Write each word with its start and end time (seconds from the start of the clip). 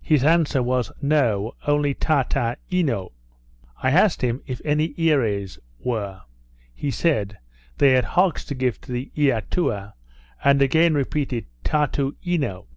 His 0.00 0.22
answer 0.22 0.62
was 0.62 0.92
No, 1.02 1.56
only 1.66 1.92
Taata 1.92 2.54
eno. 2.70 3.10
I 3.82 3.90
asked 3.90 4.22
him 4.22 4.40
if 4.46 4.60
any 4.64 4.94
Earees 4.96 5.58
were? 5.80 6.20
He 6.72 6.92
said, 6.92 7.38
they 7.78 7.90
had 7.90 8.04
hogs 8.14 8.44
to 8.44 8.54
give 8.54 8.80
to 8.82 8.92
the 8.92 9.10
Eatua, 9.16 9.94
and 10.44 10.62
again 10.62 10.94
repeated 10.94 11.46
Taatu 11.64 12.14
eno. 12.24 12.68